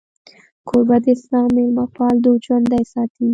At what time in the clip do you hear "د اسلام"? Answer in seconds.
1.03-1.47